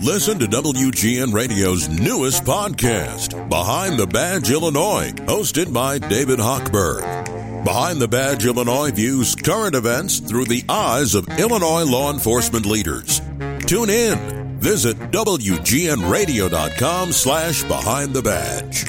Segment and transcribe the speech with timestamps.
[0.00, 7.64] Listen to WGN Radio's newest podcast, Behind the Badge Illinois, hosted by David Hochberg.
[7.64, 13.20] Behind the Badge Illinois views current events through the eyes of Illinois law enforcement leaders.
[13.66, 14.58] Tune in.
[14.58, 18.86] Visit WGNRadio.com slash Behind the Badge.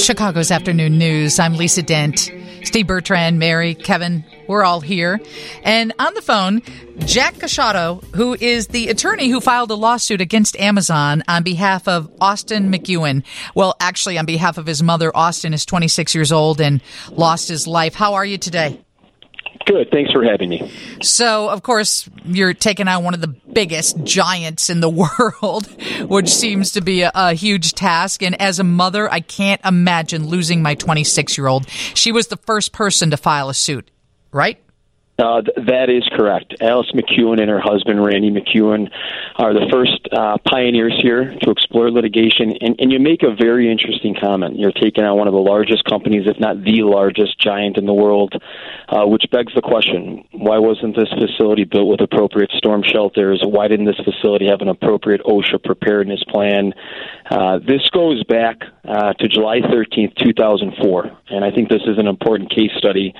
[0.00, 1.38] Chicago's Afternoon News.
[1.38, 2.30] I'm Lisa Dent.
[2.64, 5.20] Steve Bertrand, Mary, Kevin, we're all here.
[5.62, 6.62] And on the phone,
[6.98, 12.10] Jack Casciato, who is the attorney who filed a lawsuit against Amazon on behalf of
[12.20, 13.22] Austin McEwen.
[13.54, 15.16] Well, actually, on behalf of his mother.
[15.16, 17.94] Austin is 26 years old and lost his life.
[17.94, 18.80] How are you today?
[19.66, 19.90] Good.
[19.92, 20.72] Thanks for having me.
[21.00, 24.90] So, of course, you're taking on one of the biggest giants in the
[25.42, 25.66] world,
[26.08, 28.22] which seems to be a, a huge task.
[28.22, 31.68] And as a mother, I can't imagine losing my 26 year old.
[31.68, 33.90] She was the first person to file a suit,
[34.32, 34.58] right?
[35.20, 36.54] Uh, th- that is correct.
[36.60, 38.90] Alice McEwen and her husband, Randy McEwen,
[39.36, 42.56] are the first uh, pioneers here to explore litigation.
[42.60, 44.58] And, and you make a very interesting comment.
[44.58, 47.94] You're taking on one of the largest companies, if not the largest giant in the
[47.94, 48.34] world,
[48.88, 53.42] uh, which begs the question why wasn't this facility built with appropriate storm shelters?
[53.44, 56.72] Why didn't this facility have an appropriate OSHA preparedness plan?
[57.30, 61.18] Uh, this goes back uh, to July 13th, 2004.
[61.28, 63.14] And I think this is an important case study.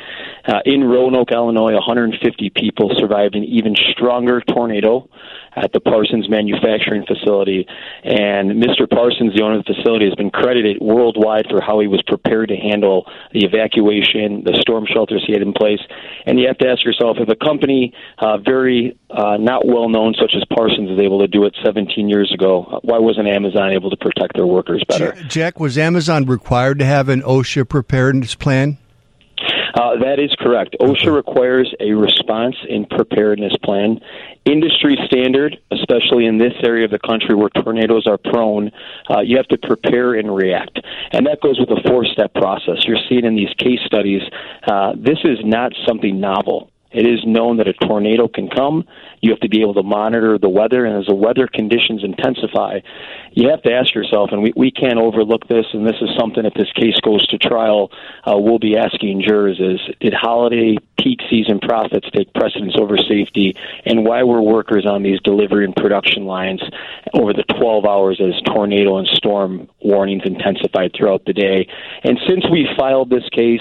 [0.47, 5.09] Uh, in Roanoke, Illinois, 150 people survived an even stronger tornado
[5.57, 7.67] at the Parsons manufacturing facility.
[8.05, 8.89] And Mr.
[8.89, 12.51] Parsons, the owner of the facility, has been credited worldwide for how he was prepared
[12.51, 15.81] to handle the evacuation, the storm shelters he had in place.
[16.27, 20.15] And you have to ask yourself if a company uh, very uh, not well known,
[20.15, 23.91] such as Parsons, is able to do it 17 years ago, why wasn't Amazon able
[23.91, 25.13] to protect their workers better?
[25.27, 28.79] Jack, was Amazon required to have an OSHA preparedness plan?
[29.75, 30.77] Uh, that is correct.
[30.81, 34.01] OSHA requires a response and preparedness plan.
[34.45, 38.71] Industry standard, especially in this area of the country where tornadoes are prone,
[39.11, 40.81] uh, you have to prepare and react.
[41.13, 42.85] And that goes with a four step process.
[42.87, 44.23] You're seeing in these case studies,
[44.67, 46.70] uh, this is not something novel.
[46.93, 48.85] It is known that a tornado can come.
[49.21, 52.81] You have to be able to monitor the weather, and as the weather conditions intensify,
[53.33, 56.45] you have to ask yourself, and we, we can't overlook this, and this is something,
[56.45, 57.93] if this case goes to trial,
[58.25, 63.55] uh, we'll be asking jurors is, did holiday peak season profits take precedence over safety,
[63.87, 66.61] and why were workers on these delivery and production lines
[67.15, 71.67] over the 12 hours as tornado and storm warnings intensified throughout the day?
[72.03, 73.61] And since we filed this case,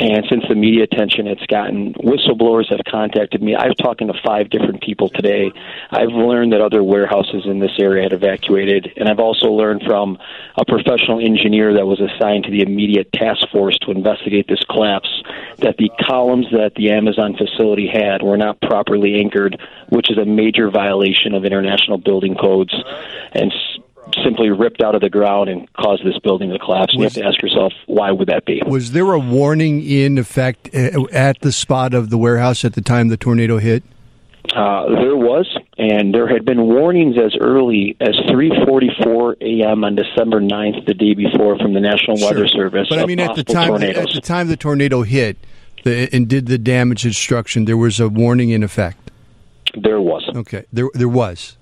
[0.00, 3.54] and since the media attention it's gotten, whistleblowers have contacted me.
[3.54, 5.52] I've talked to five different people today.
[5.90, 10.16] I've learned that other warehouses in this area had evacuated, and I've also learned from
[10.56, 15.10] a professional engineer that was assigned to the immediate task force to investigate this collapse
[15.58, 20.24] that the columns that the Amazon facility had were not properly anchored, which is a
[20.24, 22.74] major violation of international building codes.
[23.32, 23.52] And
[24.24, 26.92] simply ripped out of the ground and caused this building to collapse.
[26.92, 28.62] And you have to ask yourself, why would that be?
[28.66, 32.80] Was there a warning in effect uh, at the spot of the warehouse at the
[32.80, 33.82] time the tornado hit?
[34.54, 39.84] Uh, there was, and there had been warnings as early as 3:44 a.m.
[39.84, 42.28] on December 9th, the day before, from the National Sure.
[42.32, 42.88] Weather Service.
[42.88, 44.06] But I mean, at the time, tornadoes.
[44.08, 45.36] at the time the tornado hit
[45.84, 49.10] the, and did the damage destruction, there was a warning in effect.
[49.76, 50.28] there was.
[50.34, 51.56] Okay, there there was.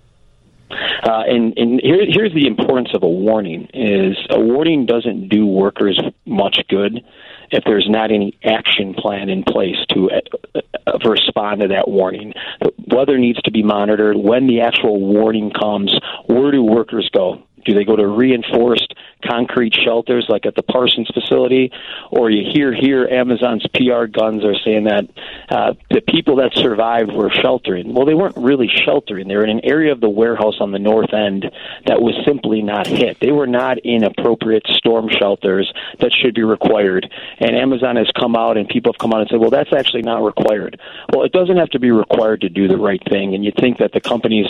[0.70, 5.46] Uh, and and here, here's the importance of a warning: is a warning doesn't do
[5.46, 7.04] workers much good
[7.50, 12.34] if there's not any action plan in place to uh, uh, respond to that warning.
[12.60, 14.16] The weather needs to be monitored.
[14.16, 17.42] When the actual warning comes, where do workers go?
[17.64, 18.94] Do they go to reinforced
[19.26, 21.70] concrete shelters like at the Parsons facility?
[22.10, 25.04] Or you hear here Amazon's PR guns are saying that
[25.50, 27.94] uh, the people that survived were sheltering.
[27.94, 29.28] Well, they weren't really sheltering.
[29.28, 31.50] They were in an area of the warehouse on the north end
[31.86, 33.18] that was simply not hit.
[33.20, 37.10] They were not in appropriate storm shelters that should be required.
[37.38, 40.02] And Amazon has come out and people have come out and said, well, that's actually
[40.02, 40.80] not required.
[41.12, 43.34] Well, it doesn't have to be required to do the right thing.
[43.34, 44.46] And you'd think that the companies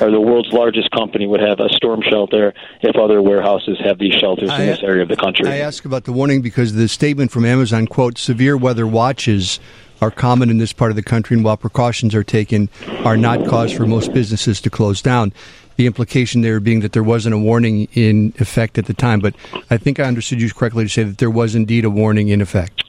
[0.00, 4.14] or the world's largest company would have a storm shelter if other warehouses have these
[4.14, 5.48] shelters I- in this area of the country.
[5.48, 9.60] I ask about the warning because the statement from Amazon quote severe weather watches
[10.02, 12.68] are common in this part of the country, and while precautions are taken,
[13.04, 15.32] are not cause for most businesses to close down.
[15.76, 19.34] The implication there being that there wasn't a warning in effect at the time, but
[19.70, 22.40] I think I understood you correctly to say that there was indeed a warning in
[22.40, 22.81] effect.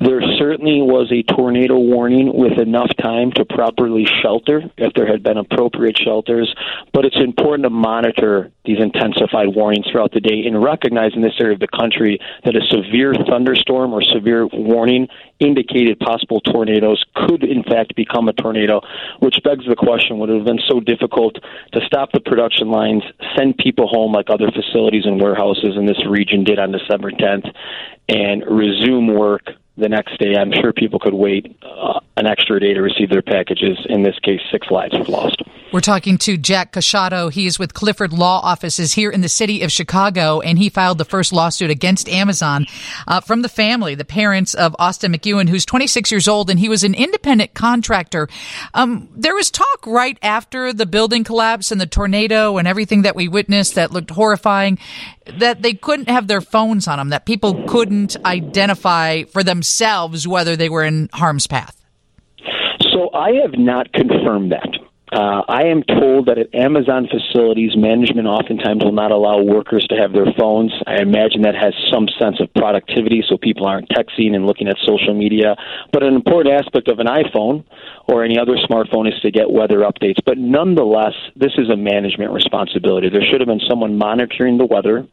[0.00, 5.22] There certainly was a tornado warning with enough time to properly shelter if there had
[5.22, 6.52] been appropriate shelters,
[6.92, 11.32] but it's important to monitor these intensified warnings throughout the day and recognize in this
[11.40, 15.08] area of the country that a severe thunderstorm or severe warning
[15.40, 18.80] indicated possible tornadoes could in fact become a tornado,
[19.20, 21.36] which begs the question would it have been so difficult
[21.72, 23.02] to stop the production lines,
[23.36, 27.50] send people home like other facilities and warehouses in this region did on December 10th,
[28.08, 30.36] and resume work the next day.
[30.36, 33.78] I'm sure people could wait uh, an extra day to receive their packages.
[33.88, 35.42] In this case, six lives were lost.
[35.76, 37.30] We're talking to Jack Casciato.
[37.30, 40.96] He is with Clifford Law Offices here in the city of Chicago, and he filed
[40.96, 42.64] the first lawsuit against Amazon
[43.06, 46.70] uh, from the family, the parents of Austin McEwen, who's 26 years old, and he
[46.70, 48.26] was an independent contractor.
[48.72, 53.14] Um, there was talk right after the building collapse and the tornado and everything that
[53.14, 54.78] we witnessed that looked horrifying
[55.26, 60.56] that they couldn't have their phones on them, that people couldn't identify for themselves whether
[60.56, 61.84] they were in harm's path.
[62.80, 64.85] So I have not confirmed that.
[65.12, 69.94] Uh, I am told that at Amazon facilities, management oftentimes will not allow workers to
[69.94, 70.72] have their phones.
[70.84, 74.76] I imagine that has some sense of productivity so people aren't texting and looking at
[74.84, 75.54] social media.
[75.92, 77.64] But an important aspect of an iPhone
[78.08, 80.18] or any other smartphone is to get weather updates.
[80.24, 83.08] But nonetheless, this is a management responsibility.
[83.08, 85.06] There should have been someone monitoring the weather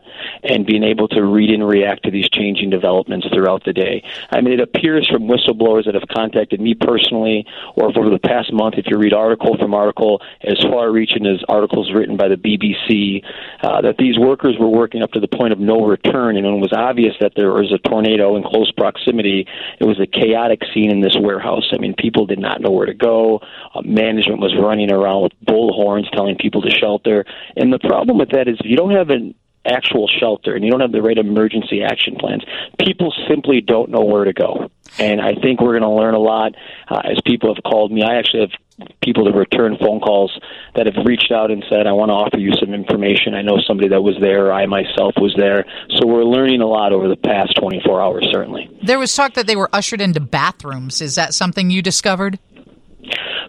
[0.43, 4.03] and being able to read and react to these changing developments throughout the day.
[4.29, 7.45] I mean, it appears from whistleblowers that have contacted me personally
[7.75, 11.43] or over the past month, if you read article from article, as far reaching as
[11.47, 13.23] articles written by the BBC,
[13.61, 16.37] uh, that these workers were working up to the point of no return.
[16.37, 19.47] And when it was obvious that there was a tornado in close proximity,
[19.79, 21.69] it was a chaotic scene in this warehouse.
[21.73, 23.41] I mean, people did not know where to go.
[23.73, 27.25] Uh, management was running around with bullhorns telling people to shelter.
[27.55, 29.35] And the problem with that is if you don't have an
[29.65, 32.43] actual shelter and you don't have the right emergency action plans,
[32.79, 34.69] people simply don't know where to go.
[34.99, 36.53] And I think we're going to learn a lot
[36.89, 38.03] uh, as people have called me.
[38.03, 40.37] I actually have people that return phone calls
[40.75, 43.33] that have reached out and said, I want to offer you some information.
[43.33, 44.51] I know somebody that was there.
[44.51, 45.65] I myself was there.
[45.97, 48.69] So we're learning a lot over the past 24 hours, certainly.
[48.83, 51.01] There was talk that they were ushered into bathrooms.
[51.01, 52.39] Is that something you discovered?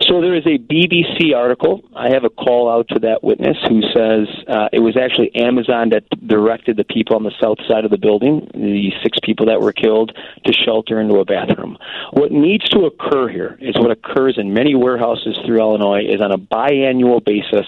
[0.08, 1.80] So there is a BBC article.
[1.96, 5.90] I have a call out to that witness who says uh, it was actually Amazon
[5.90, 9.60] that directed the people on the south side of the building, the six people that
[9.60, 10.14] were killed,
[10.44, 11.78] to shelter into a bathroom.
[12.12, 16.32] What needs to occur here is what occurs in many warehouses through Illinois is on
[16.32, 17.66] a biannual basis.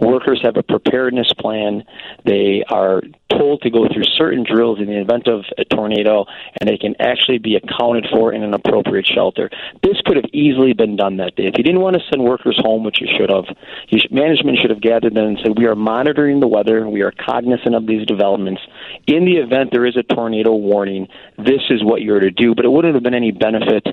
[0.00, 1.84] Workers have a preparedness plan.
[2.24, 6.26] They are told to go through certain drills in the event of a tornado,
[6.60, 9.50] and they can actually be accounted for in an appropriate shelter.
[9.82, 11.44] This could have easily been done that day.
[11.46, 13.44] If you didn't want to send workers home, which you should have,
[13.88, 16.88] you should, management should have gathered them and said, "We are monitoring the weather.
[16.88, 18.62] We are cognizant of these developments.
[19.06, 21.08] In the event there is a tornado warning,
[21.38, 23.86] this is what you're to do." But it wouldn't have been any benefit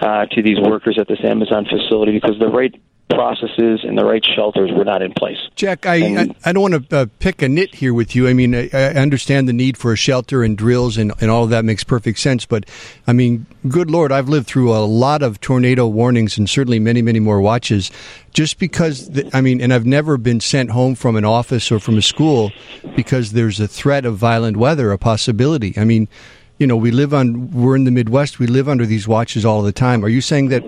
[0.00, 2.74] uh, to these workers at this Amazon facility because the right
[3.08, 5.36] processes and the right shelters were not in place.
[5.54, 8.26] Jack, I, I, I, don't want to uh, pick a nit here with you.
[8.26, 11.44] I mean, I, I, understand the need for a shelter and drills and, and all
[11.44, 12.46] of that makes perfect sense.
[12.46, 12.68] But,
[13.06, 17.02] I mean, good Lord, I've lived through a lot of tornado warnings and certainly many,
[17.02, 17.90] many more watches.
[18.32, 21.78] Just because, the, I mean, and I've never been sent home from an office or
[21.78, 22.50] from a school
[22.96, 25.74] because there's a threat of violent weather, a possibility.
[25.76, 26.08] I mean,
[26.58, 29.62] you know, we live on, we're in the Midwest, we live under these watches all
[29.62, 30.04] the time.
[30.04, 30.62] Are you saying that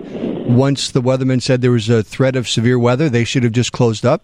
[0.45, 3.71] once the weatherman said there was a threat of severe weather, they should have just
[3.71, 4.23] closed up?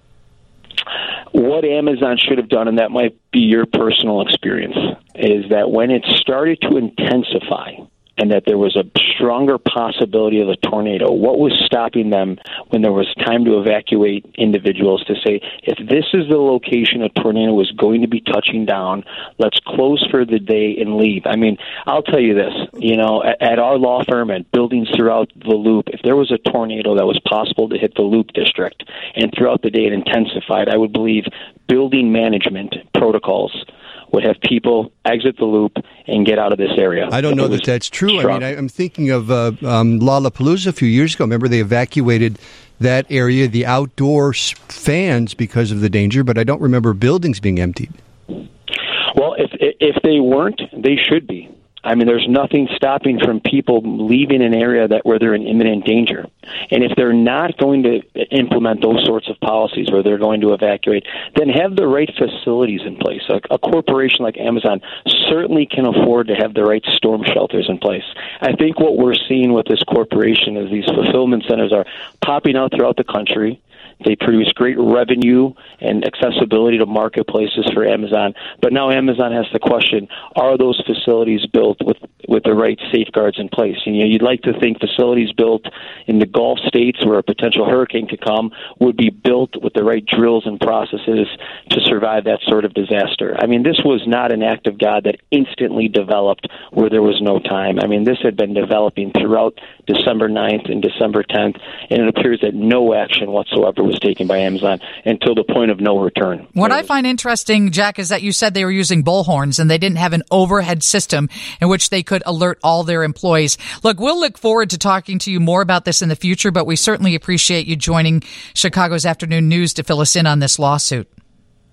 [1.32, 4.76] What Amazon should have done, and that might be your personal experience,
[5.16, 7.72] is that when it started to intensify,
[8.18, 8.84] and that there was a
[9.16, 11.12] stronger possibility of a tornado.
[11.12, 12.38] What was stopping them
[12.70, 17.10] when there was time to evacuate individuals to say, if this is the location a
[17.10, 19.04] tornado is going to be touching down,
[19.38, 21.24] let's close for the day and leave?
[21.26, 24.90] I mean, I'll tell you this, you know, at, at our law firm, and buildings
[24.96, 28.28] throughout the loop, if there was a tornado that was possible to hit the loop
[28.34, 28.84] district
[29.16, 31.26] and throughout the day it intensified, I would believe
[31.68, 33.66] building management protocols
[34.12, 35.78] would have people exit the loop
[36.08, 37.08] and get out of this area.
[37.12, 38.20] I don't know that that's true.
[38.20, 41.24] I mean, I, am thinking of uh, um, Lollapalooza a few years ago.
[41.24, 42.38] Remember, they evacuated
[42.80, 47.60] that area, the outdoor fans, because of the danger, but I don't remember buildings being
[47.60, 47.94] emptied.
[48.28, 51.51] Well, if if they weren't, they should be.
[51.84, 55.86] I mean, there's nothing stopping from people leaving an area that where they're in imminent
[55.86, 56.28] danger.
[56.70, 60.54] And if they're not going to implement those sorts of policies where they're going to
[60.54, 63.22] evacuate, then have the right facilities in place.
[63.30, 64.82] A, a corporation like Amazon
[65.30, 68.06] certainly can afford to have the right storm shelters in place.
[68.42, 71.86] I think what we're seeing with this corporation is these fulfillment centers are
[72.24, 73.60] popping out throughout the country
[74.06, 78.34] They produce great revenue and accessibility to marketplaces for Amazon.
[78.62, 83.40] But now Amazon has the question: Are those facilities built with with the right safeguards
[83.40, 83.78] in place?
[83.86, 85.66] And you know, you'd like to think facilities built
[86.08, 89.84] in the Gulf states where a potential hurricane could come would be built with the
[89.84, 91.28] right drills and processes
[91.70, 93.36] to survive that sort of disaster.
[93.40, 97.22] I mean, this was not an act of God that instantly developed where there was
[97.22, 97.80] no time.
[97.82, 102.40] I mean, this had been developing throughout December 9th and December 10th, and it appears
[102.42, 106.48] that no action whatsoever was taken by Amazon until the point of no return.
[106.54, 109.78] What I find interesting, Jack, is that you said they were using bullhorns and they
[109.78, 111.30] didn't have an overhead system
[111.60, 113.58] in which they could alert all their employees.
[113.84, 116.66] Look, we'll look forward to talking to you more about this in the future, but
[116.66, 118.22] we certainly appreciate you joining
[118.54, 121.12] Chicago's Afternoon News to fill us in on this lawsuit.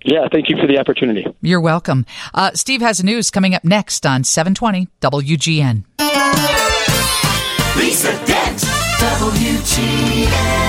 [0.03, 1.25] Yeah, thank you for the opportunity.
[1.41, 2.05] You're welcome.
[2.33, 5.83] Uh, Steve has news coming up next on 720 WGN.
[7.75, 8.59] Lisa Dent,
[8.99, 10.68] WGN.